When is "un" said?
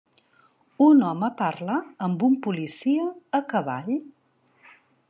0.85-1.03, 2.29-2.35